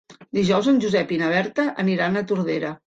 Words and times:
Dijous 0.37 0.69
en 0.71 0.81
Josep 0.85 1.15
i 1.17 1.21
na 1.23 1.31
Berta 1.37 1.67
aniran 1.87 2.17
a 2.23 2.27
Tordera. 2.33 2.79